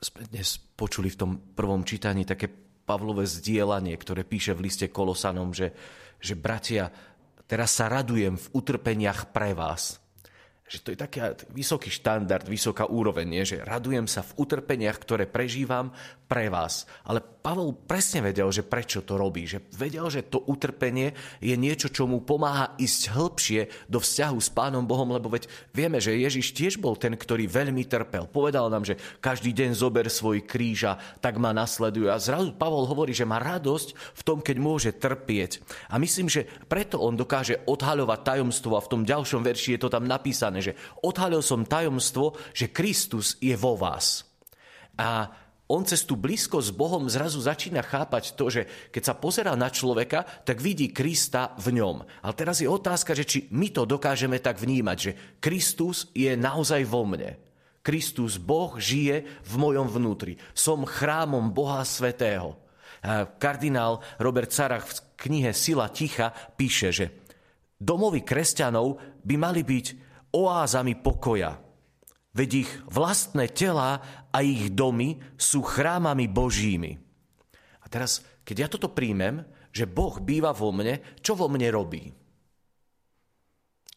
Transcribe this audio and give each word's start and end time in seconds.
sme 0.00 0.24
dnes 0.32 0.56
počuli 0.56 1.12
v 1.12 1.20
tom 1.20 1.32
prvom 1.52 1.84
čítaní 1.84 2.24
také 2.24 2.48
Pavlové 2.90 3.28
zdieľanie, 3.28 3.94
ktoré 3.94 4.26
píše 4.26 4.56
v 4.56 4.66
liste 4.66 4.90
Kolosanom, 4.90 5.54
že, 5.54 5.70
že 6.18 6.34
bratia, 6.34 6.90
teraz 7.46 7.76
sa 7.78 7.86
radujem 7.86 8.34
v 8.34 8.46
utrpeniach 8.50 9.30
pre 9.30 9.54
vás 9.54 10.00
že 10.70 10.86
to 10.86 10.94
je 10.94 11.02
taký 11.02 11.18
vysoký 11.50 11.90
štandard, 11.90 12.46
vysoká 12.46 12.86
úroveň, 12.86 13.26
nie? 13.26 13.42
že 13.42 13.58
radujem 13.66 14.06
sa 14.06 14.22
v 14.22 14.46
utrpeniach, 14.46 15.02
ktoré 15.02 15.26
prežívam 15.26 15.90
pre 16.30 16.46
vás. 16.46 16.86
Ale 17.02 17.18
Pavol 17.18 17.74
presne 17.74 18.22
vedel, 18.22 18.46
že 18.54 18.62
prečo 18.62 19.02
to 19.02 19.18
robí. 19.18 19.50
Že 19.50 19.66
vedel, 19.74 20.06
že 20.06 20.22
to 20.22 20.46
utrpenie 20.46 21.10
je 21.42 21.56
niečo, 21.58 21.90
čo 21.90 22.06
mu 22.06 22.22
pomáha 22.22 22.78
ísť 22.78 23.10
hĺbšie 23.10 23.60
do 23.90 23.98
vzťahu 23.98 24.38
s 24.38 24.46
Pánom 24.54 24.86
Bohom, 24.86 25.10
lebo 25.10 25.26
veď 25.26 25.50
vieme, 25.74 25.98
že 25.98 26.14
Ježiš 26.14 26.54
tiež 26.54 26.78
bol 26.78 26.94
ten, 26.94 27.18
ktorý 27.18 27.50
veľmi 27.50 27.82
trpel. 27.90 28.30
Povedal 28.30 28.70
nám, 28.70 28.86
že 28.86 28.94
každý 29.18 29.50
deň 29.50 29.74
zober 29.74 30.06
svoj 30.06 30.46
kríž 30.46 30.94
a 30.94 31.02
tak 31.18 31.42
ma 31.42 31.50
nasleduje. 31.50 32.06
A 32.06 32.22
zrazu 32.22 32.54
Pavol 32.54 32.86
hovorí, 32.86 33.10
že 33.10 33.26
má 33.26 33.42
radosť 33.42 33.98
v 34.14 34.22
tom, 34.22 34.38
keď 34.38 34.56
môže 34.62 34.90
trpieť. 34.94 35.58
A 35.90 35.98
myslím, 35.98 36.30
že 36.30 36.46
preto 36.70 37.02
on 37.02 37.18
dokáže 37.18 37.58
odhaľovať 37.66 38.20
tajomstvo 38.22 38.78
a 38.78 38.84
v 38.84 38.90
tom 38.92 39.02
ďalšom 39.02 39.42
verši 39.42 39.74
je 39.74 39.80
to 39.82 39.90
tam 39.90 40.06
napísané, 40.06 40.59
že 40.60 40.76
odhalil 41.00 41.40
som 41.40 41.64
tajomstvo, 41.64 42.36
že 42.52 42.72
Kristus 42.72 43.40
je 43.40 43.56
vo 43.56 43.74
vás. 43.74 44.28
A 45.00 45.32
on 45.70 45.86
cez 45.86 46.02
tú 46.02 46.18
blízkosť 46.18 46.74
s 46.74 46.74
Bohom 46.74 47.06
zrazu 47.06 47.38
začína 47.38 47.86
chápať 47.86 48.34
to, 48.34 48.50
že 48.50 48.66
keď 48.90 49.02
sa 49.06 49.14
pozerá 49.14 49.54
na 49.54 49.70
človeka, 49.70 50.26
tak 50.42 50.58
vidí 50.58 50.90
Krista 50.90 51.54
v 51.62 51.78
ňom. 51.78 52.02
Ale 52.26 52.34
teraz 52.34 52.58
je 52.58 52.66
otázka, 52.66 53.14
že 53.14 53.22
či 53.22 53.38
my 53.54 53.70
to 53.70 53.86
dokážeme 53.86 54.42
tak 54.42 54.58
vnímať, 54.58 54.98
že 54.98 55.12
Kristus 55.38 56.10
je 56.10 56.34
naozaj 56.34 56.82
vo 56.90 57.06
mne. 57.06 57.38
Kristus, 57.86 58.36
Boh, 58.36 58.76
žije 58.76 59.24
v 59.24 59.54
mojom 59.56 59.86
vnútri. 59.88 60.42
Som 60.52 60.84
chrámom 60.84 61.54
Boha 61.54 61.86
Svetého. 61.86 62.58
Kardinál 63.38 64.02
Robert 64.20 64.52
Carach 64.52 64.84
v 64.84 64.92
knihe 65.16 65.56
Sila 65.56 65.88
ticha 65.88 66.34
píše, 66.58 66.92
že 66.92 67.06
domovy 67.80 68.20
kresťanov 68.26 69.00
by 69.24 69.34
mali 69.40 69.64
byť 69.64 69.86
oázami 70.34 70.98
pokoja. 70.98 71.58
Veď 72.30 72.50
ich 72.62 72.70
vlastné 72.86 73.50
tela 73.50 73.98
a 74.30 74.38
ich 74.46 74.70
domy 74.70 75.18
sú 75.34 75.66
chrámami 75.66 76.30
božími. 76.30 76.94
A 77.82 77.86
teraz, 77.90 78.22
keď 78.46 78.56
ja 78.56 78.68
toto 78.70 78.94
príjmem, 78.94 79.42
že 79.74 79.90
Boh 79.90 80.18
býva 80.22 80.54
vo 80.54 80.70
mne, 80.70 81.02
čo 81.22 81.34
vo 81.34 81.50
mne 81.50 81.68
robí? 81.74 82.10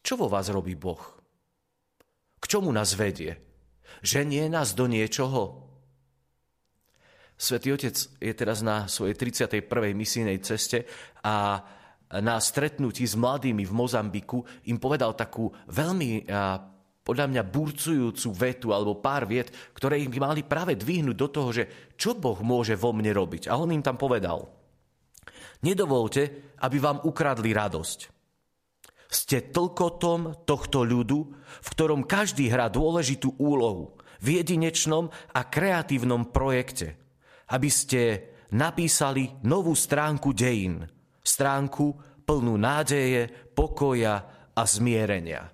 Čo 0.01 0.17
vo 0.19 0.27
vás 0.27 0.49
robí 0.49 0.73
Boh? 0.73 1.01
K 2.41 2.45
čomu 2.49 2.73
nás 2.73 2.97
vedie? 2.97 3.39
Ženie 4.03 4.49
nás 4.49 4.75
do 4.75 4.89
niečoho? 4.89 5.63
Svetý 7.37 7.71
Otec 7.73 7.95
je 8.19 8.33
teraz 8.35 8.61
na 8.61 8.85
svojej 8.89 9.15
31. 9.15 9.95
misijnej 9.95 10.37
ceste 10.43 10.85
a 11.23 11.63
na 12.21 12.37
stretnutí 12.37 13.07
s 13.07 13.17
mladými 13.17 13.65
v 13.65 13.73
Mozambiku 13.73 14.45
im 14.69 14.77
povedal 14.77 15.17
takú 15.17 15.49
veľmi 15.71 16.29
podľa 17.03 17.25
mňa 17.27 17.43
burcujúcu 17.43 18.29
vetu 18.31 18.67
alebo 18.71 19.03
pár 19.03 19.27
viet, 19.27 19.51
ktoré 19.75 19.99
im 19.99 20.13
mali 20.15 20.41
práve 20.47 20.79
dvihnúť 20.79 21.17
do 21.19 21.27
toho, 21.27 21.49
že 21.51 21.63
čo 21.99 22.15
Boh 22.15 22.39
môže 22.39 22.79
vo 22.79 22.95
mne 22.95 23.11
robiť. 23.11 23.51
A 23.51 23.59
on 23.59 23.75
im 23.75 23.83
tam 23.83 23.99
povedal, 23.99 24.47
nedovolte, 25.67 26.55
aby 26.63 26.77
vám 26.79 27.03
ukradli 27.03 27.51
radosť. 27.51 27.99
Ste 29.13 29.51
tlkotom 29.53 30.47
tohto 30.47 30.81
ľudu, 30.81 31.19
v 31.37 31.67
ktorom 31.75 32.07
každý 32.07 32.49
hrá 32.49 32.71
dôležitú 32.71 33.37
úlohu 33.37 33.93
v 34.23 34.41
jedinečnom 34.41 35.11
a 35.35 35.41
kreatívnom 35.43 36.31
projekte, 36.31 36.97
aby 37.51 37.69
ste 37.69 38.01
napísali 38.55 39.29
novú 39.43 39.75
stránku 39.75 40.31
dejín, 40.31 40.87
stránku 41.21 42.12
plnú 42.23 42.55
nádeje, 42.55 43.27
pokoja 43.53 44.23
a 44.55 44.63
zmierenia. 44.63 45.51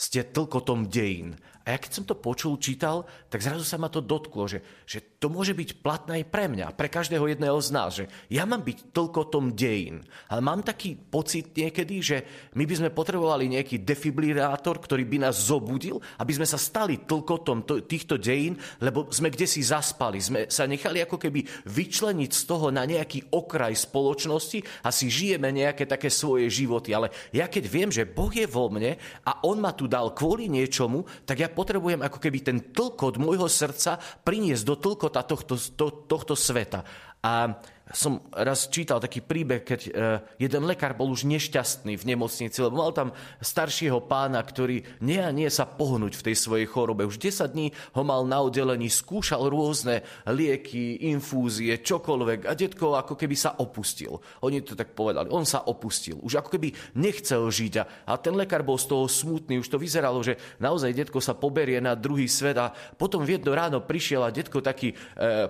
Ste 0.00 0.24
tlkotom 0.24 0.88
dejín 0.88 1.36
a 1.60 1.76
ja 1.76 1.78
keď 1.78 1.92
som 1.92 2.04
to 2.08 2.16
počul, 2.16 2.56
čítal, 2.56 3.04
tak 3.28 3.44
zrazu 3.44 3.68
sa 3.68 3.76
ma 3.76 3.92
to 3.92 4.00
dotklo, 4.00 4.48
že, 4.48 4.64
že 4.88 5.20
to 5.20 5.28
môže 5.28 5.52
byť 5.52 5.84
platné 5.84 6.24
aj 6.24 6.32
pre 6.32 6.48
mňa, 6.48 6.72
pre 6.72 6.88
každého 6.88 7.28
jedného 7.28 7.60
z 7.60 7.68
nás, 7.68 7.90
že 8.00 8.08
ja 8.32 8.48
mám 8.48 8.64
byť 8.64 8.96
tom 8.96 9.52
dejín. 9.52 10.00
Ale 10.32 10.40
mám 10.40 10.64
taký 10.64 10.96
pocit 10.96 11.52
niekedy, 11.52 12.00
že 12.00 12.16
my 12.56 12.64
by 12.64 12.74
sme 12.80 12.96
potrebovali 12.96 13.52
nejaký 13.52 13.84
defibrilátor, 13.84 14.80
ktorý 14.80 15.04
by 15.04 15.28
nás 15.28 15.52
zobudil, 15.52 16.00
aby 16.16 16.32
sme 16.32 16.48
sa 16.48 16.56
stali 16.56 17.04
tlkotom 17.04 17.68
týchto 17.84 18.16
dejín, 18.16 18.56
lebo 18.80 19.12
sme 19.12 19.28
kde 19.28 19.44
si 19.44 19.60
zaspali. 19.60 20.16
Sme 20.16 20.40
sa 20.48 20.64
nechali 20.64 21.04
ako 21.04 21.20
keby 21.20 21.44
vyčleniť 21.68 22.30
z 22.32 22.42
toho 22.48 22.72
na 22.72 22.88
nejaký 22.88 23.36
okraj 23.36 23.76
spoločnosti 23.76 24.64
a 24.80 24.88
si 24.88 25.12
žijeme 25.12 25.52
nejaké 25.52 25.84
také 25.84 26.08
svoje 26.08 26.48
životy. 26.48 26.96
Ale 26.96 27.12
ja 27.36 27.52
keď 27.52 27.64
viem, 27.68 27.90
že 27.92 28.08
Boh 28.08 28.32
je 28.32 28.48
vo 28.48 28.72
mne 28.72 28.96
a 29.28 29.44
On 29.44 29.60
ma 29.60 29.76
tu 29.76 29.89
dal 29.90 30.14
kvôli 30.14 30.46
niečomu, 30.46 31.02
tak 31.26 31.42
ja 31.42 31.50
potrebujem 31.50 31.98
ako 32.06 32.22
keby 32.22 32.38
ten 32.46 32.58
tlkot 32.70 33.18
môjho 33.18 33.50
srdca 33.50 33.98
priniesť 33.98 34.62
do 34.62 34.74
tlkota 34.78 35.26
tohto, 35.26 35.58
to, 35.58 36.06
tohto 36.06 36.38
sveta. 36.38 36.86
A 37.20 37.58
som 37.90 38.22
raz 38.30 38.70
čítal 38.70 39.02
taký 39.02 39.18
príbeh, 39.18 39.66
keď 39.66 39.80
e, 39.86 39.90
jeden 40.38 40.62
lekár 40.62 40.94
bol 40.94 41.10
už 41.10 41.26
nešťastný 41.26 41.98
v 41.98 42.08
nemocnici, 42.14 42.62
lebo 42.62 42.78
mal 42.78 42.94
tam 42.94 43.10
staršieho 43.42 44.06
pána, 44.06 44.38
ktorý 44.38 44.86
nie 45.02 45.18
a 45.18 45.34
nie 45.34 45.50
sa 45.50 45.66
pohnúť 45.66 46.14
v 46.14 46.24
tej 46.30 46.36
svojej 46.38 46.66
chorobe. 46.70 47.02
Už 47.02 47.18
10 47.18 47.50
dní 47.50 47.74
ho 47.98 48.02
mal 48.06 48.22
na 48.30 48.46
oddelení, 48.46 48.86
skúšal 48.86 49.50
rôzne 49.50 50.06
lieky, 50.30 51.02
infúzie, 51.10 51.82
čokoľvek 51.82 52.46
a 52.46 52.54
detko 52.54 52.94
ako 52.94 53.18
keby 53.18 53.34
sa 53.34 53.58
opustil. 53.58 54.22
Oni 54.46 54.62
to 54.62 54.78
tak 54.78 54.94
povedali, 54.94 55.26
on 55.34 55.42
sa 55.42 55.66
opustil. 55.66 56.22
Už 56.22 56.38
ako 56.38 56.54
keby 56.54 56.70
nechcel 56.94 57.50
žiť 57.50 57.74
a, 57.82 57.84
a 58.06 58.12
ten 58.22 58.38
lekár 58.38 58.62
bol 58.62 58.78
z 58.78 58.86
toho 58.86 59.10
smutný. 59.10 59.58
Už 59.58 59.66
to 59.66 59.82
vyzeralo, 59.82 60.22
že 60.22 60.38
naozaj 60.62 60.94
detko 60.94 61.18
sa 61.18 61.34
poberie 61.34 61.82
na 61.82 61.98
druhý 61.98 62.30
svet 62.30 62.54
a 62.54 62.70
potom 62.70 63.26
v 63.26 63.34
jedno 63.34 63.50
ráno 63.50 63.82
prišiel 63.82 64.22
a 64.22 64.30
detko 64.30 64.62
taký 64.62 64.94
e, 64.94 64.96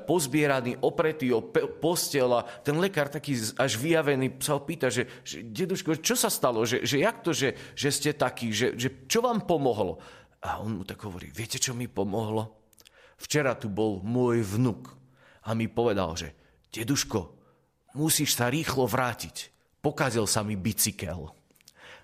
pozbieraný, 0.00 0.81
opretý 0.81 1.37
o 1.37 1.45
postel 1.53 2.30
a 2.39 2.47
ten 2.47 2.79
lekár 2.79 3.11
taký 3.11 3.35
až 3.59 3.73
vyjavený 3.81 4.39
sa 4.39 4.55
ho 4.55 4.63
pýta, 4.63 4.93
že, 4.93 5.09
že 5.27 5.43
deduško, 5.43 5.99
čo 5.99 6.15
sa 6.15 6.31
stalo, 6.31 6.63
že, 6.63 6.87
že 6.87 7.03
jak 7.03 7.25
to, 7.25 7.35
že, 7.35 7.59
že 7.75 7.89
ste 7.91 8.11
taký, 8.15 8.55
že, 8.55 8.79
že 8.79 9.09
čo 9.11 9.25
vám 9.25 9.43
pomohlo? 9.49 9.99
A 10.41 10.63
on 10.63 10.81
mu 10.81 10.85
tak 10.87 11.03
hovorí, 11.05 11.29
viete, 11.35 11.61
čo 11.61 11.77
mi 11.77 11.91
pomohlo? 11.91 12.61
Včera 13.21 13.53
tu 13.59 13.69
bol 13.69 14.01
môj 14.01 14.41
vnuk 14.41 14.89
a 15.45 15.53
mi 15.53 15.69
povedal, 15.69 16.17
že 16.17 16.33
deduško, 16.73 17.21
musíš 17.99 18.39
sa 18.39 18.49
rýchlo 18.49 18.89
vrátiť. 18.89 19.53
Pokazil 19.81 20.25
sa 20.25 20.45
mi 20.45 20.57
bicykel. 20.57 21.33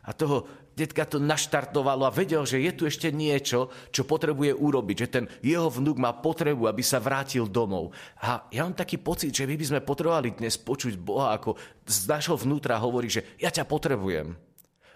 A 0.06 0.10
toho 0.12 0.65
detka 0.76 1.08
to 1.08 1.16
naštartovalo 1.16 2.04
a 2.04 2.12
vedel, 2.12 2.44
že 2.44 2.60
je 2.60 2.72
tu 2.76 2.84
ešte 2.84 3.08
niečo, 3.08 3.72
čo 3.88 4.04
potrebuje 4.04 4.52
urobiť, 4.52 4.96
že 5.00 5.08
ten 5.08 5.24
jeho 5.40 5.72
vnúk 5.72 5.96
má 5.96 6.12
potrebu, 6.12 6.68
aby 6.68 6.84
sa 6.84 7.00
vrátil 7.00 7.48
domov. 7.48 7.96
A 8.20 8.44
ja 8.52 8.62
mám 8.62 8.76
taký 8.76 9.00
pocit, 9.00 9.32
že 9.32 9.48
my 9.48 9.56
by 9.56 9.64
sme 9.64 9.80
potrebovali 9.80 10.36
dnes 10.36 10.60
počuť 10.60 11.00
Boha, 11.00 11.32
ako 11.32 11.56
z 11.88 11.98
našho 12.04 12.36
vnútra 12.36 12.76
hovorí, 12.76 13.08
že 13.08 13.24
ja 13.40 13.48
ťa 13.48 13.64
potrebujem. 13.64 14.36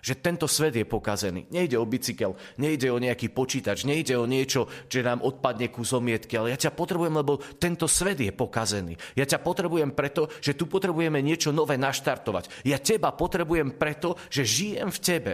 Že 0.00 0.16
tento 0.24 0.48
svet 0.48 0.72
je 0.80 0.88
pokazený. 0.88 1.44
Nejde 1.52 1.76
o 1.76 1.84
bicykel, 1.84 2.32
nejde 2.56 2.88
o 2.88 2.96
nejaký 2.96 3.28
počítač, 3.36 3.84
nejde 3.84 4.16
o 4.16 4.24
niečo, 4.24 4.64
že 4.88 5.04
nám 5.04 5.20
odpadne 5.20 5.68
kus 5.68 5.92
omietky, 5.92 6.40
ale 6.40 6.56
ja 6.56 6.58
ťa 6.60 6.72
potrebujem, 6.72 7.12
lebo 7.20 7.36
tento 7.60 7.84
svet 7.84 8.16
je 8.16 8.32
pokazený. 8.32 8.96
Ja 9.12 9.28
ťa 9.28 9.44
potrebujem 9.44 9.92
preto, 9.92 10.32
že 10.40 10.56
tu 10.56 10.64
potrebujeme 10.64 11.20
niečo 11.20 11.52
nové 11.52 11.76
naštartovať. 11.76 12.64
Ja 12.64 12.80
teba 12.80 13.12
potrebujem 13.12 13.76
preto, 13.76 14.16
že 14.32 14.48
žijem 14.48 14.88
v 14.88 15.02
tebe. 15.04 15.32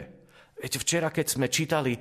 Viete, 0.57 0.81
včera, 0.81 1.13
keď 1.13 1.27
sme 1.29 1.53
čítali 1.53 1.93
eh, 1.93 2.01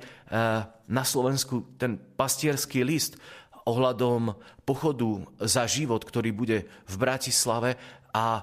na 0.88 1.04
Slovensku 1.04 1.76
ten 1.76 2.00
pastierský 2.00 2.88
list 2.88 3.20
ohľadom 3.68 4.32
pochodu 4.64 5.26
za 5.44 5.68
život, 5.68 6.00
ktorý 6.00 6.30
bude 6.32 6.64
v 6.64 6.94
Bratislave 6.96 7.76
a 8.14 8.40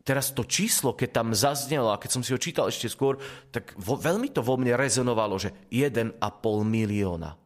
teraz 0.00 0.32
to 0.32 0.48
číslo, 0.48 0.96
keď 0.96 1.10
tam 1.10 1.28
zaznelo 1.36 1.92
a 1.92 2.00
keď 2.00 2.10
som 2.10 2.22
si 2.24 2.32
ho 2.32 2.40
čítal 2.40 2.70
ešte 2.70 2.88
skôr, 2.88 3.20
tak 3.52 3.76
vo, 3.76 4.00
veľmi 4.00 4.32
to 4.32 4.40
vo 4.40 4.56
mne 4.56 4.78
rezonovalo, 4.78 5.36
že 5.36 5.52
1,5 5.68 6.16
milióna 6.64 7.36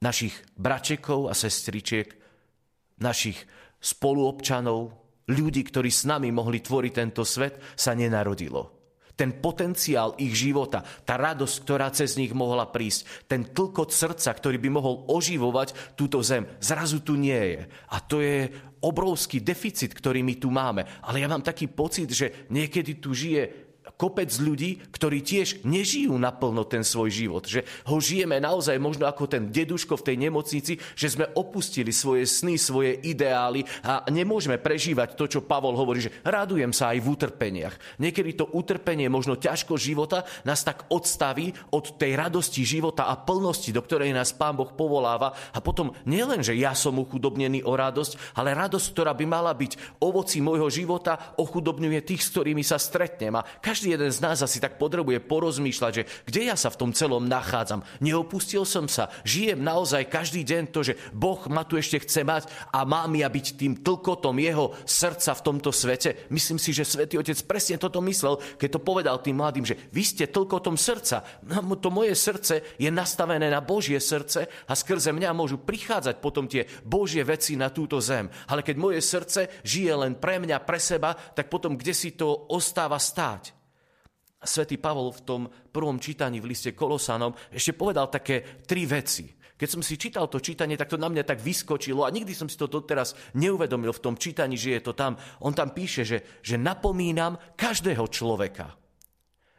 našich 0.00 0.36
bračekov 0.54 1.28
a 1.28 1.34
sestričiek, 1.34 2.08
našich 3.02 3.36
spoluobčanov, 3.82 4.94
ľudí, 5.28 5.66
ktorí 5.66 5.90
s 5.90 6.06
nami 6.06 6.30
mohli 6.30 6.62
tvoriť 6.62 6.92
tento 6.94 7.26
svet, 7.26 7.58
sa 7.74 7.92
nenarodilo 7.92 8.75
ten 9.16 9.32
potenciál 9.40 10.12
ich 10.20 10.36
života, 10.36 10.84
tá 11.02 11.16
radosť, 11.16 11.56
ktorá 11.64 11.88
cez 11.88 12.20
nich 12.20 12.36
mohla 12.36 12.68
prísť, 12.68 13.26
ten 13.26 13.48
tlkot 13.48 13.90
srdca, 13.90 14.30
ktorý 14.30 14.60
by 14.60 14.70
mohol 14.70 15.08
oživovať 15.08 15.96
túto 15.96 16.20
zem, 16.20 16.44
zrazu 16.60 17.00
tu 17.00 17.16
nie 17.16 17.56
je. 17.56 17.60
A 17.90 17.96
to 18.04 18.20
je 18.20 18.52
obrovský 18.84 19.40
deficit, 19.40 19.90
ktorý 19.90 20.20
my 20.20 20.34
tu 20.36 20.52
máme. 20.52 20.84
Ale 21.02 21.24
ja 21.24 21.26
mám 21.26 21.42
taký 21.42 21.66
pocit, 21.66 22.12
že 22.12 22.46
niekedy 22.52 23.00
tu 23.00 23.16
žije 23.16 23.65
kopec 23.96 24.28
ľudí, 24.38 24.80
ktorí 24.92 25.24
tiež 25.24 25.64
nežijú 25.64 26.14
naplno 26.20 26.68
ten 26.68 26.84
svoj 26.84 27.10
život. 27.10 27.44
Že 27.48 27.64
ho 27.88 27.96
žijeme 27.96 28.36
naozaj 28.38 28.76
možno 28.76 29.08
ako 29.08 29.24
ten 29.28 29.48
deduško 29.48 29.96
v 30.00 30.06
tej 30.12 30.16
nemocnici, 30.28 30.72
že 30.94 31.08
sme 31.08 31.26
opustili 31.32 31.90
svoje 31.90 32.28
sny, 32.28 32.60
svoje 32.60 33.00
ideály 33.02 33.64
a 33.82 34.04
nemôžeme 34.12 34.60
prežívať 34.60 35.16
to, 35.16 35.24
čo 35.26 35.44
Pavol 35.44 35.74
hovorí, 35.74 36.04
že 36.04 36.14
radujem 36.22 36.70
sa 36.76 36.92
aj 36.92 36.98
v 37.00 37.10
utrpeniach. 37.12 37.74
Niekedy 37.98 38.36
to 38.36 38.46
utrpenie, 38.52 39.08
možno 39.08 39.40
ťažko 39.40 39.80
života, 39.80 40.28
nás 40.44 40.60
tak 40.60 40.86
odstaví 40.92 41.56
od 41.72 41.96
tej 41.96 42.14
radosti 42.20 42.62
života 42.62 43.08
a 43.08 43.16
plnosti, 43.16 43.72
do 43.72 43.80
ktorej 43.80 44.12
nás 44.12 44.36
Pán 44.36 44.60
Boh 44.60 44.68
povoláva. 44.76 45.32
A 45.56 45.58
potom 45.64 45.96
nielen, 46.04 46.44
že 46.44 46.52
ja 46.52 46.76
som 46.76 47.00
uchudobnený 47.00 47.64
o 47.64 47.72
radosť, 47.72 48.36
ale 48.36 48.52
radosť, 48.52 48.86
ktorá 48.92 49.12
by 49.16 49.24
mala 49.24 49.52
byť 49.56 50.00
ovoci 50.04 50.44
môjho 50.44 50.68
života, 50.68 51.34
ochudobňuje 51.40 52.00
tých, 52.04 52.22
s 52.22 52.32
ktorými 52.36 52.60
sa 52.60 52.76
stretnem. 52.76 53.32
A 53.38 53.46
každý 53.62 53.85
jeden 53.94 54.10
z 54.10 54.18
nás 54.18 54.42
asi 54.42 54.58
tak 54.58 54.80
potrebuje 54.80 55.22
porozmýšľať, 55.22 55.92
že 55.92 56.06
kde 56.26 56.40
ja 56.50 56.56
sa 56.58 56.72
v 56.72 56.80
tom 56.82 56.90
celom 56.90 57.22
nachádzam. 57.28 57.86
Neopustil 58.02 58.66
som 58.66 58.90
sa, 58.90 59.12
žijem 59.22 59.62
naozaj 59.62 60.10
každý 60.10 60.42
deň 60.42 60.62
to, 60.74 60.80
že 60.82 60.98
Boh 61.14 61.38
ma 61.46 61.62
tu 61.62 61.78
ešte 61.78 62.02
chce 62.02 62.26
mať 62.26 62.50
a 62.74 62.82
má 62.82 63.06
mi 63.06 63.22
byť 63.22 63.46
tým 63.58 63.82
tlkotom 63.82 64.36
jeho 64.38 64.74
srdca 64.86 65.34
v 65.34 65.44
tomto 65.44 65.70
svete. 65.70 66.28
Myslím 66.30 66.58
si, 66.58 66.70
že 66.70 66.86
Svetý 66.86 67.18
Otec 67.18 67.38
presne 67.48 67.76
toto 67.76 67.98
myslel, 68.04 68.38
keď 68.58 68.78
to 68.78 68.80
povedal 68.80 69.16
tým 69.18 69.40
mladým, 69.40 69.66
že 69.66 69.78
vy 69.90 70.02
ste 70.04 70.30
tlkotom 70.30 70.78
srdca. 70.78 71.24
No, 71.46 71.74
to 71.76 71.90
moje 71.90 72.14
srdce 72.14 72.76
je 72.78 72.90
nastavené 72.92 73.50
na 73.50 73.64
Božie 73.64 73.98
srdce 73.98 74.46
a 74.46 74.72
skrze 74.72 75.10
mňa 75.12 75.30
môžu 75.36 75.60
prichádzať 75.60 76.20
potom 76.22 76.46
tie 76.46 76.68
Božie 76.86 77.24
veci 77.26 77.56
na 77.58 77.72
túto 77.72 77.98
zem. 77.98 78.30
Ale 78.46 78.62
keď 78.62 78.76
moje 78.78 79.00
srdce 79.02 79.64
žije 79.64 79.92
len 79.96 80.14
pre 80.16 80.38
mňa, 80.38 80.62
pre 80.62 80.78
seba, 80.78 81.16
tak 81.16 81.48
potom 81.48 81.74
kde 81.74 81.92
si 81.96 82.12
to 82.14 82.46
ostáva 82.52 83.00
stáť? 83.00 83.55
Svetý 84.46 84.78
Pavol 84.80 85.12
v 85.12 85.24
tom 85.26 85.42
prvom 85.50 86.00
čítaní 86.00 86.40
v 86.40 86.54
liste 86.54 86.72
Kolosanom 86.72 87.34
ešte 87.52 87.74
povedal 87.74 88.08
také 88.08 88.64
tri 88.64 88.86
veci. 88.86 89.28
Keď 89.56 89.68
som 89.72 89.80
si 89.80 89.96
čítal 89.96 90.28
to 90.28 90.38
čítanie, 90.38 90.76
tak 90.76 90.92
to 90.92 91.00
na 91.00 91.08
mňa 91.08 91.24
tak 91.24 91.40
vyskočilo 91.40 92.04
a 92.04 92.12
nikdy 92.12 92.36
som 92.36 92.44
si 92.44 92.60
to 92.60 92.68
doteraz 92.68 93.16
neuvedomil 93.32 93.90
v 93.96 94.04
tom 94.04 94.14
čítaní, 94.14 94.54
že 94.60 94.76
je 94.76 94.82
to 94.84 94.92
tam. 94.92 95.16
On 95.40 95.56
tam 95.56 95.72
píše, 95.72 96.04
že, 96.04 96.18
že 96.44 96.60
napomínam 96.60 97.40
každého 97.56 98.04
človeka. 98.12 98.85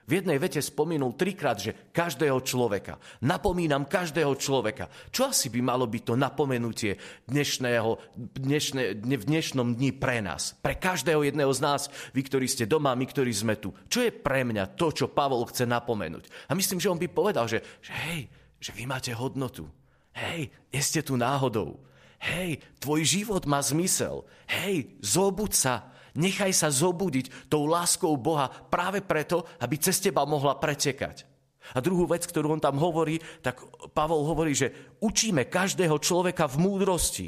V 0.07 0.24
jednej 0.24 0.39
vete 0.39 0.63
spomínul 0.63 1.19
trikrát, 1.19 1.59
že 1.59 1.92
každého 1.92 2.39
človeka. 2.39 2.95
Napomínam 3.27 3.83
každého 3.83 4.39
človeka. 4.39 4.88
Čo 5.12 5.36
asi 5.36 5.51
by 5.51 5.59
malo 5.59 5.83
byť 5.83 6.04
to 6.07 6.15
napomenutie 6.15 6.95
dnešného, 7.27 8.15
dnešné, 8.15 9.04
v 9.04 9.24
dnešnom 9.27 9.75
dni 9.75 9.92
pre 9.92 10.24
nás? 10.24 10.56
Pre 10.63 10.80
každého 10.80 11.27
jedného 11.27 11.51
z 11.51 11.59
nás, 11.59 11.92
vy, 12.15 12.24
ktorí 12.24 12.48
ste 12.48 12.63
doma, 12.63 12.95
my, 12.95 13.04
ktorí 13.04 13.36
sme 13.36 13.59
tu. 13.59 13.75
Čo 13.92 14.07
je 14.07 14.15
pre 14.15 14.48
mňa 14.48 14.80
to, 14.80 14.95
čo 14.95 15.12
Pavol 15.12 15.44
chce 15.44 15.68
napomenúť? 15.68 16.31
A 16.48 16.56
myslím, 16.56 16.80
že 16.80 16.88
on 16.88 16.95
by 16.95 17.12
povedal, 17.12 17.44
že, 17.51 17.59
že 17.83 17.92
hej, 18.07 18.31
že 18.63 18.71
vy 18.71 18.88
máte 18.88 19.12
hodnotu. 19.12 19.68
Hej, 20.15 20.48
nie 20.71 20.81
ste 20.88 21.04
tu 21.04 21.19
náhodou. 21.19 21.83
Hej, 22.24 22.63
tvoj 22.80 23.04
život 23.04 23.44
má 23.44 23.59
zmysel. 23.59 24.24
Hej, 24.48 24.88
zobud 25.04 25.51
sa, 25.51 25.92
Nechaj 26.17 26.49
sa 26.49 26.73
zobudiť 26.73 27.45
tou 27.45 27.69
láskou 27.69 28.17
Boha 28.17 28.49
práve 28.49 29.05
preto, 29.05 29.45
aby 29.61 29.77
cez 29.77 30.01
teba 30.01 30.25
mohla 30.25 30.57
pretekať. 30.57 31.29
A 31.75 31.83
druhú 31.83 32.09
vec, 32.09 32.25
ktorú 32.25 32.57
on 32.57 32.61
tam 32.63 32.81
hovorí, 32.81 33.21
tak 33.45 33.61
Pavol 33.93 34.25
hovorí, 34.25 34.57
že 34.57 34.97
učíme 34.97 35.45
každého 35.45 36.01
človeka 36.01 36.49
v 36.49 36.57
múdrosti. 36.57 37.27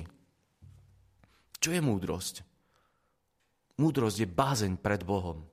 Čo 1.61 1.69
je 1.69 1.81
múdrosť? 1.83 2.35
Múdrosť 3.77 4.17
je 4.25 4.27
bázeň 4.27 4.73
pred 4.81 5.05
Bohom. 5.05 5.45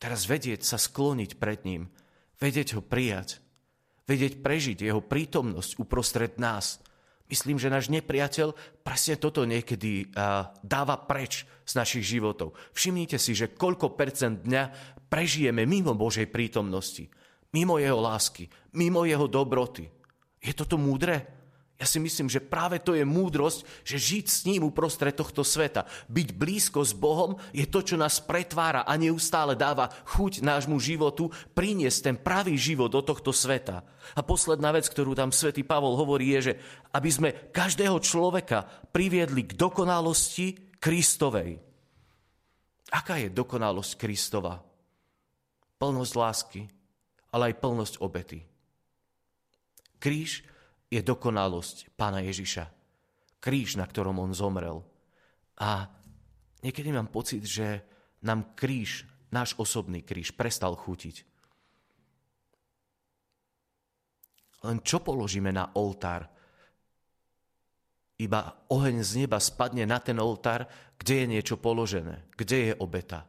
Teraz 0.00 0.24
vedieť 0.24 0.64
sa 0.64 0.80
skloniť 0.80 1.36
pred 1.36 1.68
ním, 1.68 1.92
vedieť 2.40 2.78
ho 2.78 2.82
prijať, 2.82 3.44
vedieť 4.08 4.40
prežiť 4.40 4.78
jeho 4.88 5.04
prítomnosť 5.04 5.76
uprostred 5.76 6.40
nás– 6.40 6.80
Myslím, 7.24 7.56
že 7.56 7.72
náš 7.72 7.88
nepriateľ 7.88 8.52
presne 8.84 9.16
toto 9.16 9.48
niekedy 9.48 10.12
dáva 10.60 10.96
preč 11.08 11.48
z 11.64 11.72
našich 11.72 12.04
životov. 12.04 12.52
Všimnite 12.76 13.16
si, 13.16 13.32
že 13.32 13.56
koľko 13.56 13.96
percent 13.96 14.44
dňa 14.44 14.62
prežijeme 15.08 15.64
mimo 15.64 15.96
Božej 15.96 16.28
prítomnosti, 16.28 17.08
mimo 17.56 17.80
Jeho 17.80 17.96
lásky, 17.96 18.48
mimo 18.76 19.08
Jeho 19.08 19.24
dobroty. 19.24 19.88
Je 20.42 20.52
toto 20.52 20.76
múdre? 20.76 21.43
Ja 21.74 21.90
si 21.90 21.98
myslím, 21.98 22.30
že 22.30 22.38
práve 22.38 22.78
to 22.78 22.94
je 22.94 23.02
múdrosť, 23.02 23.66
že 23.82 23.98
žiť 23.98 24.24
s 24.30 24.46
ním 24.46 24.62
uprostred 24.62 25.10
tohto 25.10 25.42
sveta. 25.42 25.90
Byť 26.06 26.28
blízko 26.38 26.86
s 26.86 26.94
Bohom 26.94 27.34
je 27.50 27.66
to, 27.66 27.82
čo 27.82 27.98
nás 27.98 28.22
pretvára 28.22 28.86
a 28.86 28.94
neustále 28.94 29.58
dáva 29.58 29.90
chuť 30.06 30.46
nášmu 30.46 30.78
životu 30.78 31.34
priniesť 31.50 31.98
ten 31.98 32.16
pravý 32.16 32.54
život 32.54 32.94
do 32.94 33.02
tohto 33.02 33.34
sveta. 33.34 33.82
A 34.14 34.20
posledná 34.22 34.70
vec, 34.70 34.86
ktorú 34.86 35.18
tam 35.18 35.34
svätý 35.34 35.66
Pavol 35.66 35.98
hovorí, 35.98 36.38
je, 36.38 36.40
že 36.40 36.54
aby 36.94 37.10
sme 37.10 37.34
každého 37.50 37.98
človeka 37.98 38.70
priviedli 38.94 39.42
k 39.42 39.58
dokonalosti 39.58 40.78
Kristovej. 40.78 41.58
Aká 42.94 43.18
je 43.18 43.34
dokonalosť 43.34 43.98
Kristova? 43.98 44.62
Plnosť 45.74 46.14
lásky, 46.14 46.62
ale 47.34 47.50
aj 47.50 47.58
plnosť 47.58 47.94
obety. 47.98 48.46
Kríž 49.98 50.53
je 50.94 51.00
dokonalosť 51.02 51.98
pána 51.98 52.22
Ježiša. 52.22 52.70
Kríž, 53.42 53.74
na 53.74 53.84
ktorom 53.84 54.22
on 54.22 54.30
zomrel. 54.30 54.86
A 55.58 55.90
niekedy 56.62 56.94
mám 56.94 57.10
pocit, 57.10 57.42
že 57.42 57.82
nám 58.22 58.54
kríž, 58.54 59.02
náš 59.34 59.58
osobný 59.58 60.06
kríž, 60.06 60.32
prestal 60.38 60.78
chutiť. 60.78 61.26
Len 64.64 64.80
čo 64.80 65.02
položíme 65.04 65.52
na 65.52 65.74
oltár? 65.76 66.24
Iba 68.16 68.64
oheň 68.70 68.96
z 69.02 69.26
neba 69.26 69.36
spadne 69.42 69.84
na 69.84 69.98
ten 70.00 70.16
oltár, 70.22 70.64
kde 70.96 71.26
je 71.26 71.26
niečo 71.36 71.56
položené, 71.60 72.30
kde 72.38 72.70
je 72.70 72.72
obeta. 72.78 73.28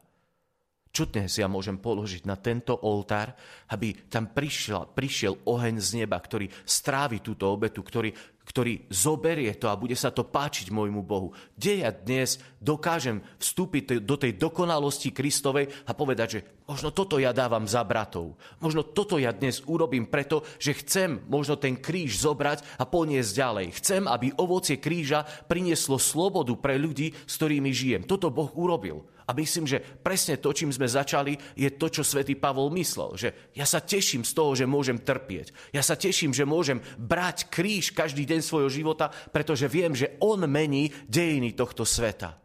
Čo 0.96 1.12
dnes 1.12 1.36
ja 1.36 1.44
môžem 1.44 1.76
položiť 1.76 2.24
na 2.24 2.40
tento 2.40 2.72
oltár, 2.72 3.36
aby 3.68 4.08
tam 4.08 4.32
prišiel, 4.32 4.96
prišiel 4.96 5.44
oheň 5.44 5.76
z 5.76 5.88
neba, 6.00 6.16
ktorý 6.16 6.48
strávi 6.64 7.20
túto 7.20 7.52
obetu, 7.52 7.84
ktorý, 7.84 8.16
ktorý 8.48 8.88
zoberie 8.88 9.52
to 9.60 9.68
a 9.68 9.76
bude 9.76 9.92
sa 9.92 10.08
to 10.08 10.24
páčiť 10.24 10.72
môjmu 10.72 11.04
Bohu. 11.04 11.36
Kde 11.52 11.84
ja 11.84 11.92
dnes 11.92 12.40
dokážem 12.64 13.20
vstúpiť 13.36 14.00
do 14.08 14.16
tej 14.16 14.40
dokonalosti 14.40 15.12
Kristovej 15.12 15.68
a 15.84 15.92
povedať, 15.92 16.28
že 16.32 16.40
možno 16.64 16.88
toto 16.96 17.20
ja 17.20 17.36
dávam 17.36 17.68
za 17.68 17.84
bratov. 17.84 18.40
Možno 18.64 18.80
toto 18.80 19.20
ja 19.20 19.36
dnes 19.36 19.60
urobím 19.68 20.08
preto, 20.08 20.48
že 20.56 20.80
chcem 20.80 21.20
možno 21.28 21.60
ten 21.60 21.76
kríž 21.76 22.24
zobrať 22.24 22.80
a 22.80 22.88
poniesť 22.88 23.36
ďalej. 23.36 23.66
Chcem, 23.84 24.08
aby 24.08 24.32
ovocie 24.40 24.80
kríža 24.80 25.28
prinieslo 25.44 26.00
slobodu 26.00 26.56
pre 26.56 26.80
ľudí, 26.80 27.12
s 27.28 27.36
ktorými 27.36 27.68
žijem. 27.68 28.08
Toto 28.08 28.32
Boh 28.32 28.48
urobil. 28.56 29.04
A 29.26 29.34
myslím, 29.34 29.66
že 29.66 29.82
presne 29.82 30.38
to, 30.38 30.54
čím 30.54 30.70
sme 30.70 30.86
začali, 30.86 31.34
je 31.58 31.66
to, 31.74 31.90
čo 31.90 32.06
svätý 32.06 32.38
Pavol 32.38 32.70
myslel. 32.78 33.18
Že 33.18 33.28
ja 33.58 33.66
sa 33.66 33.82
teším 33.82 34.22
z 34.22 34.32
toho, 34.32 34.54
že 34.54 34.70
môžem 34.70 35.02
trpieť. 35.02 35.74
Ja 35.74 35.82
sa 35.82 35.98
teším, 35.98 36.30
že 36.30 36.46
môžem 36.46 36.78
brať 36.94 37.50
kríž 37.50 37.90
každý 37.90 38.22
deň 38.22 38.40
svojho 38.40 38.70
života, 38.70 39.10
pretože 39.34 39.66
viem, 39.66 39.98
že 39.98 40.14
on 40.22 40.46
mení 40.46 40.94
dejiny 41.10 41.58
tohto 41.58 41.82
sveta. 41.82 42.38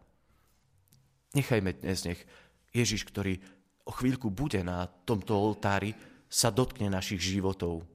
Nechajme 1.37 1.77
dnes, 1.85 2.01
nech 2.01 2.21
Ježiš, 2.73 3.05
ktorý 3.05 3.37
o 3.85 3.93
chvíľku 3.93 4.33
bude 4.33 4.65
na 4.65 4.89
tomto 5.05 5.37
oltári, 5.37 5.93
sa 6.31 6.49
dotkne 6.49 6.89
našich 6.89 7.21
životov. 7.21 7.85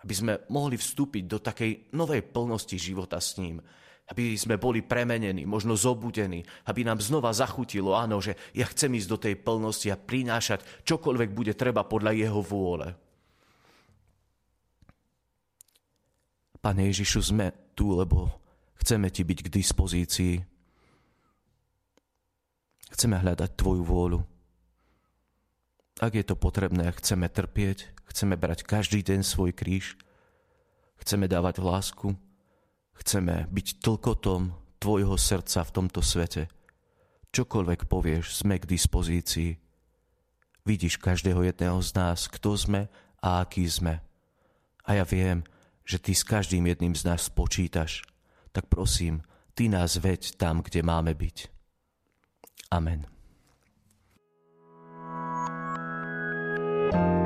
Aby 0.00 0.14
sme 0.14 0.32
mohli 0.48 0.80
vstúpiť 0.80 1.24
do 1.28 1.38
takej 1.44 1.92
novej 1.92 2.24
plnosti 2.24 2.76
života 2.80 3.20
s 3.20 3.36
ním 3.36 3.60
aby 4.04 4.36
sme 4.36 4.60
boli 4.60 4.84
premenení, 4.84 5.48
možno 5.48 5.72
zobudení, 5.80 6.44
aby 6.68 6.84
nám 6.84 7.00
znova 7.00 7.32
zachutilo, 7.32 7.96
áno, 7.96 8.20
že 8.20 8.36
ja 8.52 8.68
chcem 8.68 8.92
ísť 8.92 9.08
do 9.08 9.18
tej 9.18 9.34
plnosti 9.40 9.88
a 9.88 9.96
prinášať 9.96 10.84
čokoľvek 10.84 11.30
bude 11.32 11.56
treba 11.56 11.88
podľa 11.88 12.12
jeho 12.12 12.40
vôle. 12.44 12.92
Pane 16.60 16.88
Ježišu, 16.92 17.32
sme 17.32 17.52
tu, 17.76 17.92
lebo 17.96 18.28
chceme 18.80 19.12
Ti 19.12 19.20
byť 19.24 19.38
k 19.44 19.52
dispozícii. 19.52 20.34
Chceme 22.92 23.20
hľadať 23.20 23.50
Tvoju 23.52 23.84
vôľu. 23.84 24.20
Ak 26.00 26.16
je 26.16 26.24
to 26.24 26.36
potrebné, 26.36 26.88
chceme 26.96 27.28
trpieť, 27.28 27.92
chceme 28.08 28.36
brať 28.36 28.64
každý 28.64 29.04
deň 29.04 29.20
svoj 29.22 29.52
kríž, 29.52 29.96
chceme 31.00 31.28
dávať 31.28 31.60
lásku, 31.60 32.16
Chceme 32.98 33.50
byť 33.50 33.66
tlkotom 33.82 34.54
tvojho 34.78 35.16
srdca 35.16 35.64
v 35.64 35.74
tomto 35.74 36.00
svete. 36.04 36.46
Čokoľvek 37.34 37.90
povieš, 37.90 38.44
sme 38.44 38.60
k 38.60 38.68
dispozícii. 38.68 39.58
Vidíš 40.64 41.00
každého 41.00 41.42
jedného 41.44 41.80
z 41.82 41.90
nás, 41.98 42.30
kto 42.30 42.54
sme 42.54 42.86
a 43.20 43.42
aký 43.42 43.66
sme. 43.66 44.04
A 44.84 45.00
ja 45.00 45.04
viem, 45.08 45.42
že 45.84 46.00
ty 46.00 46.12
s 46.12 46.24
každým 46.24 46.64
jedným 46.68 46.94
z 46.96 47.04
nás 47.08 47.28
počítaš. 47.28 48.04
Tak 48.52 48.70
prosím, 48.70 49.24
ty 49.52 49.68
nás 49.68 49.96
veď 49.98 50.36
tam, 50.36 50.62
kde 50.62 50.84
máme 50.84 51.12
byť. 51.16 51.48
Amen. 52.72 53.06
thank 56.94 57.18
you 57.18 57.23